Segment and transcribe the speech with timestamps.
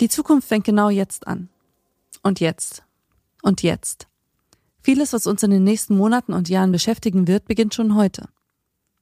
[0.00, 1.50] Die Zukunft fängt genau jetzt an.
[2.22, 2.84] Und jetzt.
[3.42, 4.08] Und jetzt.
[4.80, 8.30] Vieles, was uns in den nächsten Monaten und Jahren beschäftigen wird, beginnt schon heute.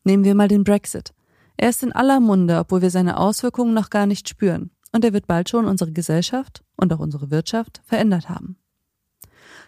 [0.02, 1.14] Nehmen wir mal den Brexit.
[1.56, 4.70] Er ist in aller Munde, obwohl wir seine Auswirkungen noch gar nicht spüren.
[4.90, 8.56] Und er wird bald schon unsere Gesellschaft und auch unsere Wirtschaft verändert haben.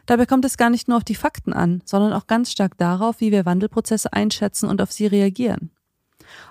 [0.07, 3.21] Dabei kommt es gar nicht nur auf die Fakten an, sondern auch ganz stark darauf,
[3.21, 5.71] wie wir Wandelprozesse einschätzen und auf sie reagieren.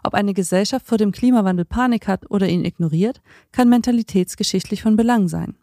[0.04, 5.28] Ob eine Gesellschaft vor dem Klimawandel Panik hat oder ihn ignoriert, kann mentalitätsgeschichtlich von Belang
[5.28, 5.56] sein.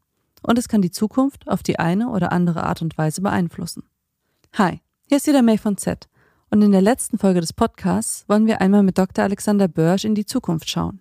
[0.42, 3.84] Und es kann die Zukunft auf die eine oder andere Art und Weise beeinflussen.
[4.54, 6.08] Hi, hier ist wieder May von Z.
[6.50, 9.24] Und in der letzten Folge des Podcasts wollen wir einmal mit Dr.
[9.24, 11.00] Alexander Börsch in die Zukunft schauen.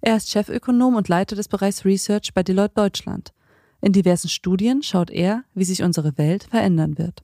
[0.00, 3.32] Er ist Chefökonom und Leiter des Bereichs Research bei Deloitte Deutschland.
[3.80, 7.22] In diversen Studien schaut er, wie sich unsere Welt verändern wird.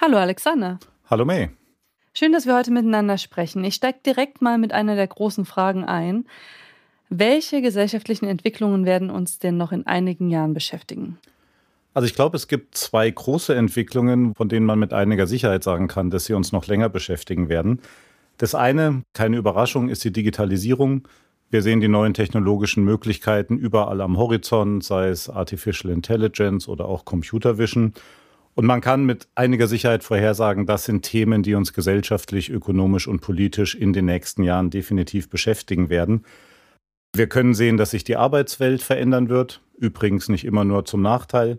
[0.00, 0.80] Hallo Alexander.
[1.08, 1.50] Hallo May.
[2.14, 3.64] Schön, dass wir heute miteinander sprechen.
[3.64, 6.26] Ich steige direkt mal mit einer der großen Fragen ein.
[7.08, 11.18] Welche gesellschaftlichen Entwicklungen werden uns denn noch in einigen Jahren beschäftigen?
[11.94, 15.88] Also ich glaube, es gibt zwei große Entwicklungen, von denen man mit einiger Sicherheit sagen
[15.88, 17.80] kann, dass sie uns noch länger beschäftigen werden.
[18.36, 21.08] Das eine, keine Überraschung, ist die Digitalisierung.
[21.50, 27.04] Wir sehen die neuen technologischen Möglichkeiten überall am Horizont, sei es Artificial Intelligence oder auch
[27.04, 27.92] Computer Vision.
[28.54, 33.20] Und man kann mit einiger Sicherheit vorhersagen, das sind Themen, die uns gesellschaftlich, ökonomisch und
[33.20, 36.24] politisch in den nächsten Jahren definitiv beschäftigen werden.
[37.14, 41.58] Wir können sehen, dass sich die Arbeitswelt verändern wird, übrigens nicht immer nur zum Nachteil.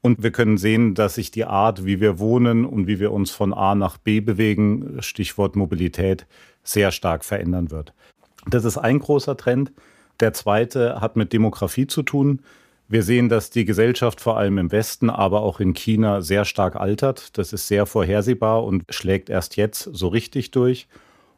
[0.00, 3.30] Und wir können sehen, dass sich die Art, wie wir wohnen und wie wir uns
[3.30, 6.26] von A nach B bewegen, Stichwort Mobilität,
[6.64, 7.92] sehr stark verändern wird.
[8.48, 9.72] Das ist ein großer Trend.
[10.18, 12.40] Der zweite hat mit Demografie zu tun.
[12.92, 16.76] Wir sehen, dass die Gesellschaft vor allem im Westen, aber auch in China sehr stark
[16.76, 17.38] altert.
[17.38, 20.88] Das ist sehr vorhersehbar und schlägt erst jetzt so richtig durch.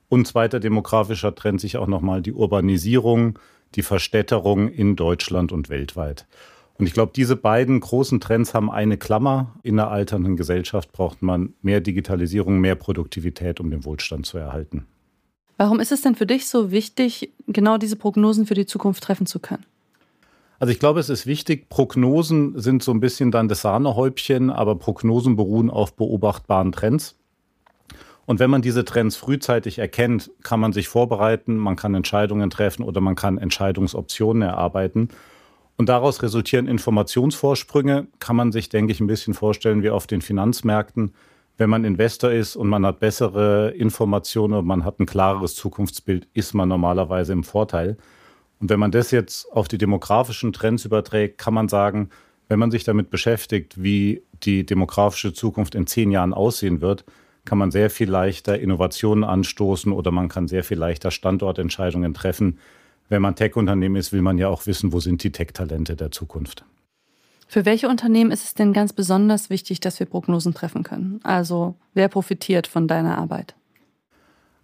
[0.08, 3.38] Und zweiter demografischer Trend sich auch nochmal die Urbanisierung,
[3.76, 6.26] die Verstädterung in Deutschland und weltweit.
[6.76, 9.54] Und ich glaube, diese beiden großen Trends haben eine Klammer.
[9.62, 14.88] In einer alternden Gesellschaft braucht man mehr Digitalisierung, mehr Produktivität, um den Wohlstand zu erhalten.
[15.56, 19.26] Warum ist es denn für dich so wichtig, genau diese Prognosen für die Zukunft treffen
[19.26, 19.64] zu können?
[20.58, 24.76] Also ich glaube, es ist wichtig, Prognosen sind so ein bisschen dann das Sahnehäubchen, aber
[24.76, 27.16] Prognosen beruhen auf beobachtbaren Trends.
[28.26, 32.82] Und wenn man diese Trends frühzeitig erkennt, kann man sich vorbereiten, man kann Entscheidungen treffen
[32.82, 35.08] oder man kann Entscheidungsoptionen erarbeiten.
[35.76, 40.22] Und daraus resultieren Informationsvorsprünge, kann man sich, denke ich, ein bisschen vorstellen wie auf den
[40.22, 41.12] Finanzmärkten.
[41.56, 46.28] Wenn man Investor ist und man hat bessere Informationen und man hat ein klareres Zukunftsbild,
[46.32, 47.96] ist man normalerweise im Vorteil.
[48.64, 52.08] Und wenn man das jetzt auf die demografischen Trends überträgt, kann man sagen,
[52.48, 57.04] wenn man sich damit beschäftigt, wie die demografische Zukunft in zehn Jahren aussehen wird,
[57.44, 62.58] kann man sehr viel leichter Innovationen anstoßen oder man kann sehr viel leichter Standortentscheidungen treffen.
[63.10, 66.64] Wenn man Tech-Unternehmen ist, will man ja auch wissen, wo sind die Tech-Talente der Zukunft.
[67.46, 71.20] Für welche Unternehmen ist es denn ganz besonders wichtig, dass wir Prognosen treffen können?
[71.22, 73.56] Also wer profitiert von deiner Arbeit?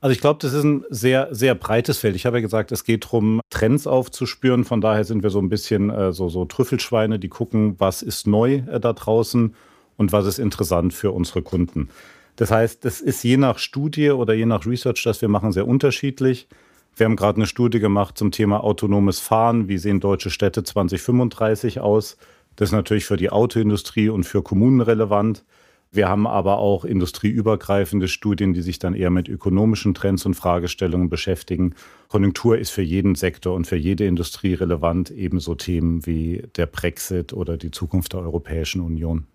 [0.01, 2.17] Also ich glaube, das ist ein sehr, sehr breites Feld.
[2.17, 4.65] Ich habe ja gesagt, es geht darum, Trends aufzuspüren.
[4.65, 8.27] Von daher sind wir so ein bisschen äh, so, so Trüffelschweine, die gucken, was ist
[8.27, 9.55] neu äh, da draußen
[9.99, 11.91] und was ist interessant für unsere Kunden.
[12.37, 15.69] Das heißt, das ist je nach Studie oder je nach Research, das wir machen, sehr
[15.69, 16.49] unterschiedlich.
[16.97, 19.69] Wir haben gerade eine Studie gemacht zum Thema autonomes Fahren.
[19.69, 22.17] Wie sehen deutsche Städte 2035 aus?
[22.57, 25.45] Das ist natürlich für die Autoindustrie und für Kommunen relevant.
[25.93, 31.11] Wir haben aber auch industrieübergreifende Studien, die sich dann eher mit ökonomischen Trends und Fragestellungen
[31.11, 31.75] beschäftigen.
[32.07, 37.33] Konjunktur ist für jeden Sektor und für jede Industrie relevant, ebenso Themen wie der Brexit
[37.33, 39.27] oder die Zukunft der Europäischen Union.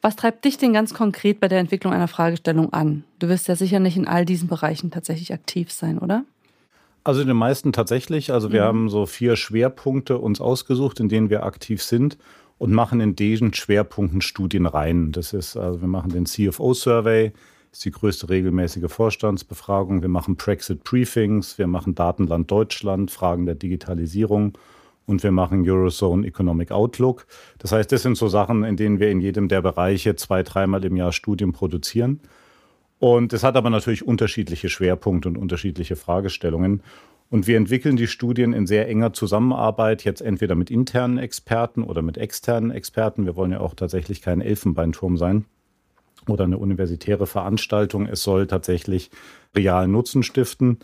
[0.00, 3.04] Was treibt dich denn ganz konkret bei der Entwicklung einer Fragestellung an?
[3.18, 6.24] Du wirst ja sicher nicht in all diesen Bereichen tatsächlich aktiv sein, oder?
[7.04, 8.32] Also in den meisten tatsächlich.
[8.32, 8.66] Also wir mhm.
[8.66, 12.16] haben so vier Schwerpunkte uns ausgesucht, in denen wir aktiv sind
[12.60, 15.12] und machen in diesen Schwerpunkten Studien rein.
[15.12, 17.32] Das ist, also wir machen den CFO-Survey,
[17.72, 20.02] ist die größte regelmäßige Vorstandsbefragung.
[20.02, 24.58] Wir machen Brexit-Briefings, wir machen Datenland Deutschland, Fragen der Digitalisierung
[25.06, 27.26] und wir machen Eurozone Economic Outlook.
[27.56, 30.84] Das heißt, das sind so Sachen, in denen wir in jedem der Bereiche zwei, dreimal
[30.84, 32.20] im Jahr Studien produzieren.
[32.98, 36.82] Und es hat aber natürlich unterschiedliche Schwerpunkte und unterschiedliche Fragestellungen.
[37.30, 42.02] Und wir entwickeln die Studien in sehr enger Zusammenarbeit, jetzt entweder mit internen Experten oder
[42.02, 43.24] mit externen Experten.
[43.24, 45.44] Wir wollen ja auch tatsächlich kein Elfenbeinturm sein
[46.26, 48.06] oder eine universitäre Veranstaltung.
[48.06, 49.10] Es soll tatsächlich
[49.54, 50.78] realen Nutzen stiften.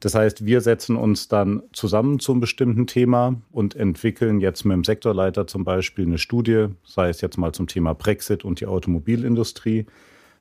[0.00, 4.82] Das heißt, wir setzen uns dann zusammen zum bestimmten Thema und entwickeln jetzt mit dem
[4.82, 9.86] Sektorleiter zum Beispiel eine Studie, sei es jetzt mal zum Thema Brexit und die Automobilindustrie.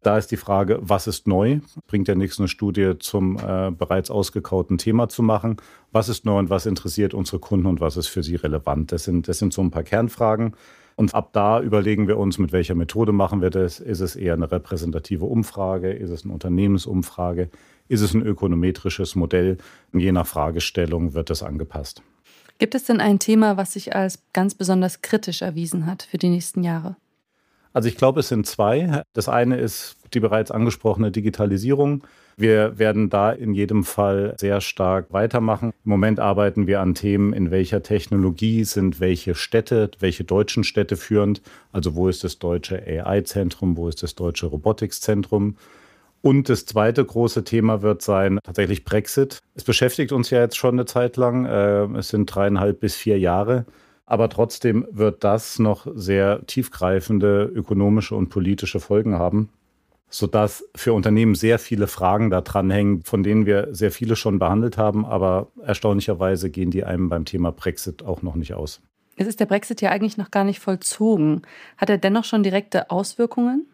[0.04, 1.60] Da ist die Frage, was ist neu?
[1.86, 5.58] Bringt ja nichts, eine Studie zum äh, bereits ausgekauten Thema zu machen.
[5.92, 8.92] Was ist neu und was interessiert unsere Kunden und was ist für sie relevant?
[8.92, 10.56] Das sind, das sind so ein paar Kernfragen.
[10.96, 13.80] Und ab da überlegen wir uns, mit welcher Methode machen wir das.
[13.80, 15.92] Ist es eher eine repräsentative Umfrage?
[15.92, 17.50] Ist es eine Unternehmensumfrage?
[17.88, 19.58] Ist es ein ökonometrisches Modell?
[19.94, 22.02] Je nach Fragestellung wird das angepasst.
[22.58, 26.30] Gibt es denn ein Thema, was sich als ganz besonders kritisch erwiesen hat für die
[26.30, 26.96] nächsten Jahre?
[27.74, 29.04] Also ich glaube, es sind zwei.
[29.14, 32.04] Das eine ist die bereits angesprochene Digitalisierung.
[32.38, 35.74] Wir werden da in jedem Fall sehr stark weitermachen.
[35.86, 40.96] Im Moment arbeiten wir an Themen, in welcher Technologie sind welche Städte, welche deutschen Städte
[40.98, 41.42] führend.
[41.72, 45.56] Also wo ist das deutsche AI-Zentrum, wo ist das deutsche Robotics-Zentrum.
[46.22, 49.40] Und das zweite große Thema wird sein tatsächlich Brexit.
[49.56, 51.46] Es beschäftigt uns ja jetzt schon eine Zeit lang.
[51.46, 53.66] Äh, es sind dreieinhalb bis vier Jahre.
[54.12, 59.48] Aber trotzdem wird das noch sehr tiefgreifende ökonomische und politische Folgen haben,
[60.10, 64.78] sodass für Unternehmen sehr viele Fragen da dranhängen, von denen wir sehr viele schon behandelt
[64.78, 65.06] haben.
[65.06, 68.82] Aber erstaunlicherweise gehen die einem beim Thema Brexit auch noch nicht aus.
[69.16, 71.44] Es ist der Brexit ja eigentlich noch gar nicht vollzogen.
[71.78, 73.66] Hat er dennoch schon direkte Auswirkungen?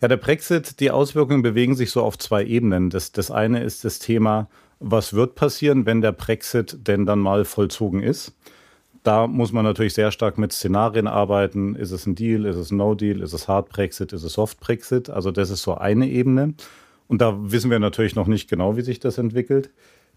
[0.00, 2.90] Ja, der Brexit, die Auswirkungen bewegen sich so auf zwei Ebenen.
[2.90, 4.48] Das, das eine ist das Thema,
[4.80, 8.34] was wird passieren, wenn der Brexit denn dann mal vollzogen ist?
[9.08, 11.76] Da muss man natürlich sehr stark mit Szenarien arbeiten.
[11.76, 12.44] Ist es ein Deal?
[12.44, 13.22] Ist es ein No-Deal?
[13.22, 14.12] Ist es Hard Brexit?
[14.12, 15.08] Ist es Soft Brexit?
[15.08, 16.52] Also das ist so eine Ebene.
[17.06, 19.70] Und da wissen wir natürlich noch nicht genau, wie sich das entwickelt.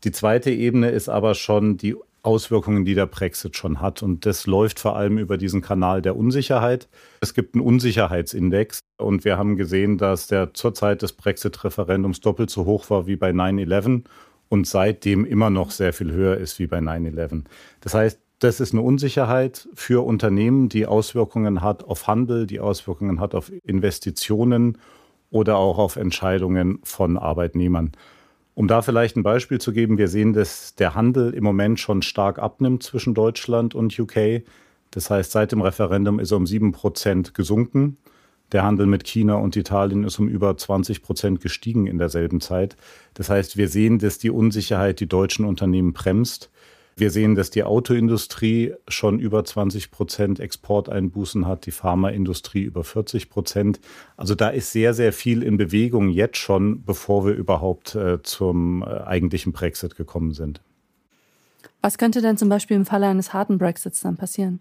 [0.03, 4.03] Die zweite Ebene ist aber schon die Auswirkungen, die der Brexit schon hat.
[4.03, 6.89] Und das läuft vor allem über diesen Kanal der Unsicherheit.
[7.21, 12.49] Es gibt einen Unsicherheitsindex und wir haben gesehen, dass der zur Zeit des Brexit-Referendums doppelt
[12.49, 14.03] so hoch war wie bei 9-11
[14.49, 17.45] und seitdem immer noch sehr viel höher ist wie bei 9-11.
[17.79, 23.19] Das heißt, das ist eine Unsicherheit für Unternehmen, die Auswirkungen hat auf Handel, die Auswirkungen
[23.19, 24.79] hat auf Investitionen
[25.29, 27.91] oder auch auf Entscheidungen von Arbeitnehmern.
[28.55, 32.01] Um da vielleicht ein Beispiel zu geben, wir sehen, dass der Handel im Moment schon
[32.01, 34.41] stark abnimmt zwischen Deutschland und UK.
[34.89, 37.97] Das heißt, seit dem Referendum ist er um sieben Prozent gesunken.
[38.53, 42.75] Der Handel mit China und Italien ist um über 20 Prozent gestiegen in derselben Zeit.
[43.13, 46.49] Das heißt, wir sehen, dass die Unsicherheit die deutschen Unternehmen bremst.
[46.95, 53.29] Wir sehen, dass die Autoindustrie schon über 20 Prozent Exporteinbußen hat, die Pharmaindustrie über 40
[53.29, 53.79] Prozent.
[54.17, 58.83] Also da ist sehr, sehr viel in Bewegung jetzt schon, bevor wir überhaupt äh, zum
[58.83, 60.61] äh, eigentlichen Brexit gekommen sind.
[61.81, 64.59] Was könnte denn zum Beispiel im Falle eines harten Brexits dann passieren?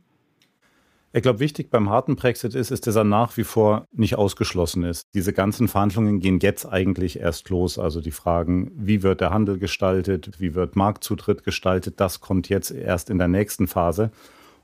[1.13, 4.85] Ich glaube, wichtig beim harten Brexit ist, ist, dass er nach wie vor nicht ausgeschlossen
[4.85, 5.09] ist.
[5.13, 7.81] Diese ganzen Verhandlungen gehen jetzt eigentlich erst los.
[7.81, 12.71] Also die Fragen, wie wird der Handel gestaltet, wie wird Marktzutritt gestaltet, das kommt jetzt
[12.71, 14.13] erst in der nächsten Phase.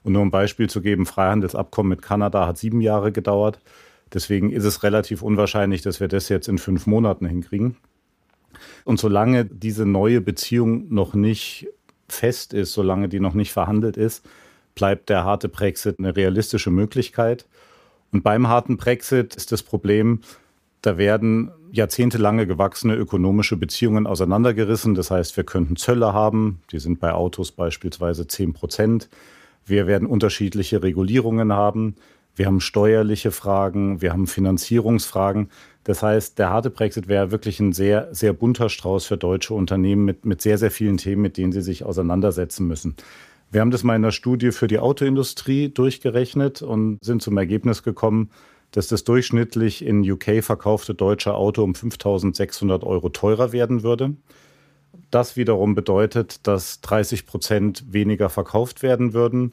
[0.04, 3.58] Und nur um ein Beispiel zu geben, Freihandelsabkommen mit Kanada hat sieben Jahre gedauert.
[4.14, 7.76] Deswegen ist es relativ unwahrscheinlich, dass wir das jetzt in fünf Monaten hinkriegen.
[8.84, 11.66] Und solange diese neue Beziehung noch nicht
[12.08, 14.25] fest ist, solange die noch nicht verhandelt ist,
[14.76, 17.46] bleibt der harte Brexit eine realistische Möglichkeit.
[18.12, 20.20] Und beim harten Brexit ist das Problem,
[20.82, 24.94] da werden jahrzehntelange gewachsene ökonomische Beziehungen auseinandergerissen.
[24.94, 29.08] Das heißt, wir könnten Zölle haben, die sind bei Autos beispielsweise 10 Prozent.
[29.64, 31.96] Wir werden unterschiedliche Regulierungen haben.
[32.37, 35.50] Wir haben steuerliche Fragen, wir haben Finanzierungsfragen.
[35.84, 40.05] Das heißt, der harte Brexit wäre wirklich ein sehr, sehr bunter Strauß für deutsche Unternehmen
[40.05, 42.94] mit, mit sehr, sehr vielen Themen, mit denen sie sich auseinandersetzen müssen.
[43.50, 47.82] Wir haben das mal in einer Studie für die Autoindustrie durchgerechnet und sind zum Ergebnis
[47.82, 48.31] gekommen,
[48.72, 54.17] dass das durchschnittlich in UK verkaufte deutsche Auto um 5600 Euro teurer werden würde.
[55.10, 59.53] Das wiederum bedeutet, dass 30 Prozent weniger verkauft werden würden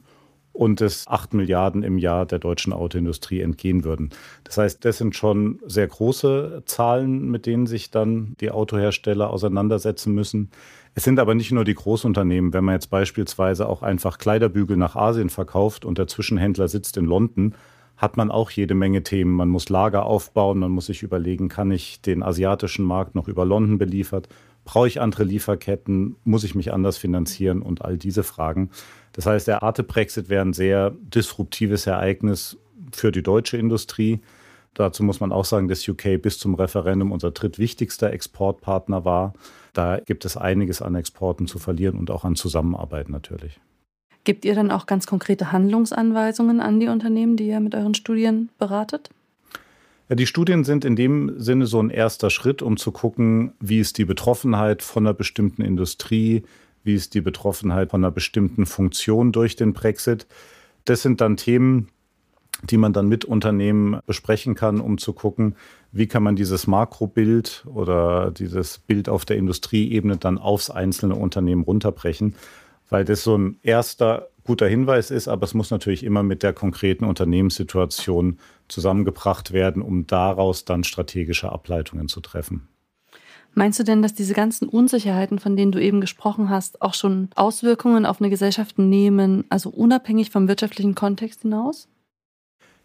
[0.54, 4.10] und es 8 Milliarden im Jahr der deutschen Autoindustrie entgehen würden.
[4.44, 10.14] Das heißt, das sind schon sehr große Zahlen, mit denen sich dann die Autohersteller auseinandersetzen
[10.14, 10.50] müssen.
[10.94, 12.52] Es sind aber nicht nur die Großunternehmen.
[12.52, 17.06] Wenn man jetzt beispielsweise auch einfach Kleiderbügel nach Asien verkauft und der Zwischenhändler sitzt in
[17.06, 17.56] London,
[17.96, 19.32] hat man auch jede Menge Themen.
[19.32, 23.44] Man muss Lager aufbauen, man muss sich überlegen, kann ich den asiatischen Markt noch über
[23.44, 24.28] London beliefert?
[24.64, 26.16] Brauche ich andere Lieferketten?
[26.24, 27.62] Muss ich mich anders finanzieren?
[27.62, 28.70] Und all diese Fragen.
[29.12, 32.56] Das heißt, der Arte-Brexit wäre ein sehr disruptives Ereignis
[32.92, 34.20] für die deutsche Industrie.
[34.74, 39.32] Dazu muss man auch sagen, dass UK bis zum Referendum unser drittwichtigster Exportpartner war.
[39.72, 43.60] Da gibt es einiges an Exporten zu verlieren und auch an Zusammenarbeit natürlich.
[44.24, 48.48] Gibt ihr dann auch ganz konkrete Handlungsanweisungen an die Unternehmen, die ihr mit euren Studien
[48.58, 49.10] beratet?
[50.08, 53.78] Ja, die Studien sind in dem Sinne so ein erster Schritt, um zu gucken, wie
[53.78, 56.42] ist die Betroffenheit von einer bestimmten Industrie,
[56.82, 60.26] wie ist die Betroffenheit von einer bestimmten Funktion durch den Brexit.
[60.84, 61.88] Das sind dann Themen,
[62.70, 65.56] die man dann mit Unternehmen besprechen kann, um zu gucken,
[65.90, 71.62] wie kann man dieses Makrobild oder dieses Bild auf der Industrieebene dann aufs einzelne Unternehmen
[71.62, 72.34] runterbrechen,
[72.90, 76.52] weil das so ein erster guter Hinweis ist, aber es muss natürlich immer mit der
[76.52, 82.68] konkreten Unternehmenssituation zusammengebracht werden, um daraus dann strategische Ableitungen zu treffen.
[83.54, 87.28] Meinst du denn, dass diese ganzen Unsicherheiten, von denen du eben gesprochen hast, auch schon
[87.36, 91.88] Auswirkungen auf eine Gesellschaft nehmen, also unabhängig vom wirtschaftlichen Kontext hinaus?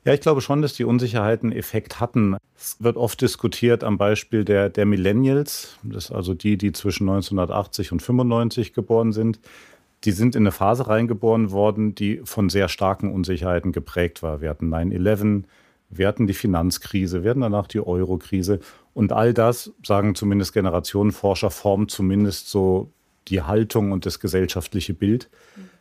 [0.06, 2.38] Ja, ich glaube schon, dass die Unsicherheiten Effekt hatten.
[2.56, 7.10] Es wird oft diskutiert am Beispiel der, der Millennials, das ist also die, die zwischen
[7.10, 9.40] 1980 und 95 geboren sind.
[10.06, 14.42] Die sind in eine Phase reingeboren worden, die von sehr starken Unsicherheiten geprägt war.
[14.42, 15.44] Wir hatten 9-11,
[15.90, 18.60] wir hatten die Finanzkrise, wir hatten danach die Euro-Krise.
[18.94, 22.92] Und all das, sagen zumindest Generationenforscher, formt zumindest so
[23.28, 25.30] die Haltung und das gesellschaftliche Bild.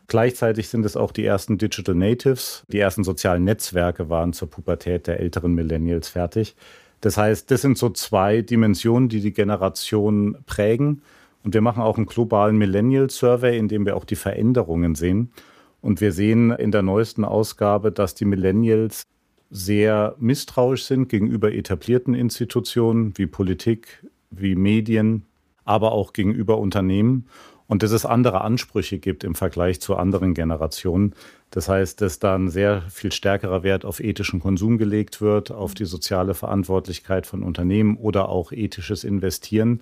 [0.06, 2.64] Gleichzeitig sind es auch die ersten Digital Natives.
[2.68, 6.56] Die ersten sozialen Netzwerke waren zur Pubertät der älteren Millennials fertig.
[7.00, 11.02] Das heißt, das sind so zwei Dimensionen, die die Generation prägen.
[11.48, 15.32] Und wir machen auch einen globalen Millennial Survey, in dem wir auch die Veränderungen sehen.
[15.80, 19.04] Und wir sehen in der neuesten Ausgabe, dass die Millennials
[19.48, 25.24] sehr misstrauisch sind gegenüber etablierten Institutionen wie Politik, wie Medien,
[25.64, 27.28] aber auch gegenüber Unternehmen
[27.66, 31.14] und dass es andere Ansprüche gibt im Vergleich zu anderen Generationen.
[31.48, 35.72] Das heißt, dass da ein sehr viel stärkerer Wert auf ethischen Konsum gelegt wird, auf
[35.72, 39.80] die soziale Verantwortlichkeit von Unternehmen oder auch ethisches Investieren.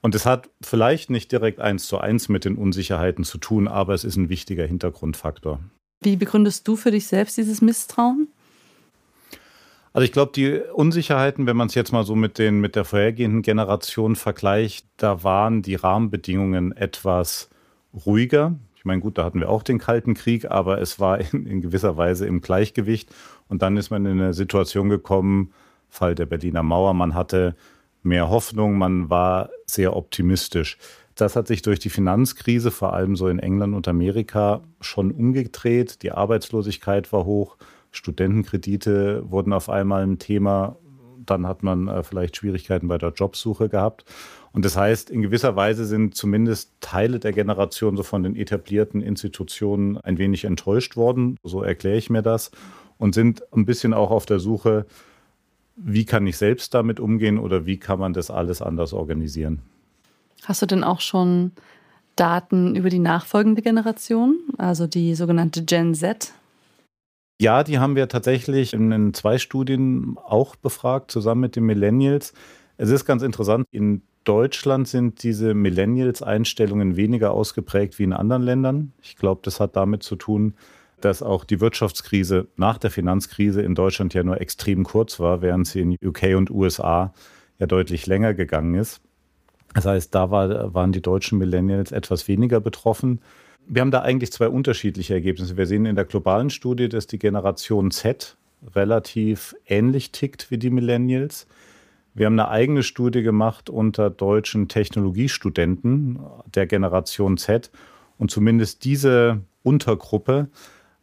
[0.00, 3.94] Und es hat vielleicht nicht direkt eins zu eins mit den Unsicherheiten zu tun, aber
[3.94, 5.60] es ist ein wichtiger Hintergrundfaktor.
[6.00, 8.28] Wie begründest du für dich selbst dieses Misstrauen?
[9.92, 12.84] Also ich glaube, die Unsicherheiten, wenn man es jetzt mal so mit, den, mit der
[12.84, 17.48] vorhergehenden Generation vergleicht, da waren die Rahmenbedingungen etwas
[18.06, 18.54] ruhiger.
[18.76, 21.60] Ich meine, gut, da hatten wir auch den Kalten Krieg, aber es war in, in
[21.60, 23.10] gewisser Weise im Gleichgewicht.
[23.48, 25.52] Und dann ist man in eine Situation gekommen,
[25.88, 27.56] Fall der Berliner Mauer, man hatte
[28.02, 30.78] mehr Hoffnung, man war sehr optimistisch.
[31.14, 36.02] Das hat sich durch die Finanzkrise, vor allem so in England und Amerika, schon umgedreht.
[36.02, 37.56] Die Arbeitslosigkeit war hoch
[37.90, 40.76] Studentenkredite wurden auf einmal ein Thema.
[41.24, 44.04] Dann hat man äh, vielleicht Schwierigkeiten bei der Jobsuche gehabt.
[44.52, 49.02] Und das heißt, in gewisser Weise sind zumindest Teile der Generation so von den etablierten
[49.02, 51.36] Institutionen ein wenig enttäuscht worden.
[51.42, 52.50] So erkläre ich mir das.
[52.96, 54.86] Und sind ein bisschen auch auf der Suche,
[55.78, 59.62] wie kann ich selbst damit umgehen oder wie kann man das alles anders organisieren.
[60.44, 61.52] Hast du denn auch schon
[62.16, 66.32] Daten über die nachfolgende Generation, also die sogenannte Gen Z?
[67.40, 72.32] Ja, die haben wir tatsächlich in zwei Studien auch befragt, zusammen mit den Millennials.
[72.76, 78.92] Es ist ganz interessant, in Deutschland sind diese Millennials-Einstellungen weniger ausgeprägt wie in anderen Ländern.
[79.00, 80.54] Ich glaube, das hat damit zu tun,
[81.00, 85.66] dass auch die Wirtschaftskrise nach der Finanzkrise in Deutschland ja nur extrem kurz war, während
[85.66, 87.12] sie in UK und USA
[87.58, 89.00] ja deutlich länger gegangen ist.
[89.74, 93.20] Das heißt, da war, waren die deutschen Millennials etwas weniger betroffen.
[93.66, 95.56] Wir haben da eigentlich zwei unterschiedliche Ergebnisse.
[95.56, 98.36] Wir sehen in der globalen Studie, dass die Generation Z
[98.74, 101.46] relativ ähnlich tickt wie die Millennials.
[102.14, 106.18] Wir haben eine eigene Studie gemacht unter deutschen Technologiestudenten
[106.54, 107.70] der Generation Z.
[108.16, 110.48] Und zumindest diese Untergruppe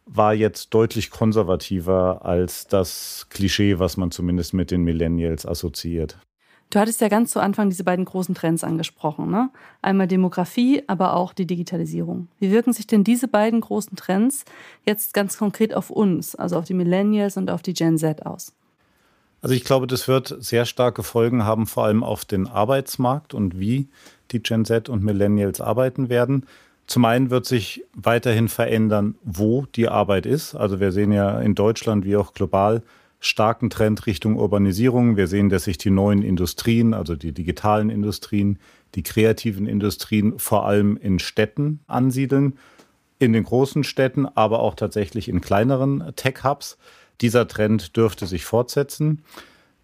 [0.06, 6.18] war jetzt deutlich konservativer als das Klischee, was man zumindest mit den Millennials assoziiert.
[6.70, 9.30] Du hattest ja ganz zu Anfang diese beiden großen Trends angesprochen.
[9.30, 9.50] Ne?
[9.82, 12.28] Einmal Demografie, aber auch die Digitalisierung.
[12.40, 14.46] Wie wirken sich denn diese beiden großen Trends
[14.86, 18.52] jetzt ganz konkret auf uns, also auf die Millennials und auf die Gen Z aus?
[19.42, 23.60] Also ich glaube, das wird sehr starke Folgen haben, vor allem auf den Arbeitsmarkt und
[23.60, 23.88] wie
[24.32, 26.48] die Gen Z und Millennials arbeiten werden.
[26.88, 30.56] Zum einen wird sich weiterhin verändern, wo die Arbeit ist.
[30.56, 32.84] Also wir sehen ja in Deutschland wie auch global
[33.20, 35.18] starken Trend Richtung Urbanisierung.
[35.18, 38.60] Wir sehen, dass sich die neuen Industrien, also die digitalen Industrien,
[38.94, 42.58] die kreativen Industrien vor allem in Städten ansiedeln,
[43.18, 46.78] in den großen Städten, aber auch tatsächlich in kleineren Tech-Hubs.
[47.22, 49.24] Dieser Trend dürfte sich fortsetzen.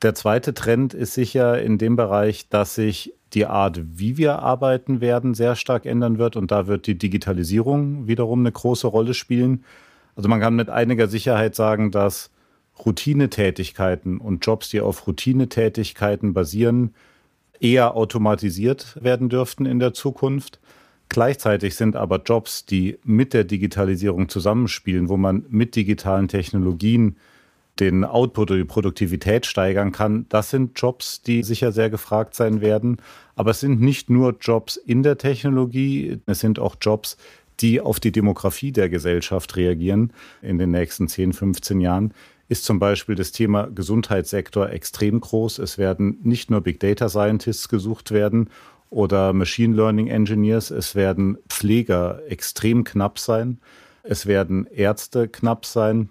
[0.01, 5.01] Der zweite Trend ist sicher in dem Bereich, dass sich die Art, wie wir arbeiten
[5.01, 6.35] werden, sehr stark ändern wird.
[6.35, 9.63] Und da wird die Digitalisierung wiederum eine große Rolle spielen.
[10.15, 12.29] Also man kann mit einiger Sicherheit sagen, dass
[12.85, 16.93] Routinetätigkeiten und Jobs, die auf Routinetätigkeiten basieren,
[17.59, 20.59] eher automatisiert werden dürften in der Zukunft.
[21.09, 27.17] Gleichzeitig sind aber Jobs, die mit der Digitalisierung zusammenspielen, wo man mit digitalen Technologien
[27.81, 32.61] den Output oder die Produktivität steigern kann, das sind Jobs, die sicher sehr gefragt sein
[32.61, 32.97] werden.
[33.35, 37.17] Aber es sind nicht nur Jobs in der Technologie, es sind auch Jobs,
[37.59, 42.13] die auf die Demografie der Gesellschaft reagieren in den nächsten 10, 15 Jahren.
[42.47, 45.59] ist zum Beispiel das Thema Gesundheitssektor extrem groß.
[45.59, 48.49] Es werden nicht nur Big Data Scientists gesucht werden
[48.89, 53.59] oder Machine Learning Engineers, es werden Pfleger extrem knapp sein,
[54.03, 56.09] es werden Ärzte knapp sein.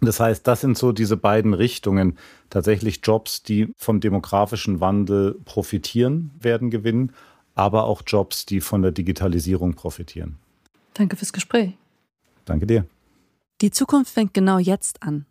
[0.00, 2.16] Das heißt, das sind so diese beiden Richtungen.
[2.48, 7.12] Tatsächlich Jobs, die vom demografischen Wandel profitieren, werden gewinnen,
[7.54, 10.38] aber auch Jobs, die von der Digitalisierung profitieren.
[10.94, 11.76] Danke fürs Gespräch.
[12.46, 12.86] Danke dir.
[13.60, 15.26] Die Zukunft fängt genau jetzt an.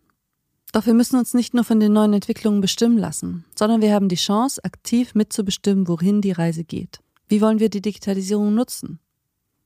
[0.72, 4.08] Doch wir müssen uns nicht nur von den neuen Entwicklungen bestimmen lassen, sondern wir haben
[4.08, 7.00] die Chance, aktiv mitzubestimmen, wohin die Reise geht.
[7.28, 9.00] Wie wollen wir die Digitalisierung nutzen?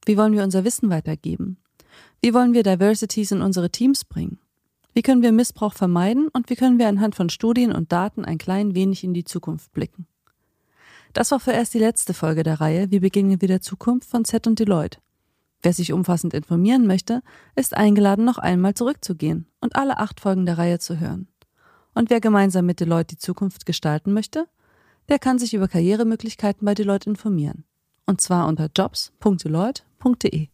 [0.06, 1.58] Wie wollen wir unser Wissen weitergeben?
[2.22, 4.40] Wie wollen wir Diversities in unsere Teams bringen?
[4.94, 8.38] Wie können wir Missbrauch vermeiden und wie können wir anhand von Studien und Daten ein
[8.38, 10.08] klein wenig in die Zukunft blicken?
[11.14, 14.48] Das war vorerst die letzte Folge der Reihe Wie beginnen wir der Zukunft von Z
[14.48, 15.00] und Deloitte.
[15.62, 17.22] Wer sich umfassend informieren möchte,
[17.56, 21.28] ist eingeladen, noch einmal zurückzugehen und alle acht Folgen der Reihe zu hören.
[21.96, 24.48] Und wer gemeinsam mit Deloitte die Zukunft gestalten möchte,
[25.10, 27.64] der kann sich über Karrieremöglichkeiten bei Deloitte informieren.
[28.06, 30.53] Und zwar unter jobs.deloitte.de.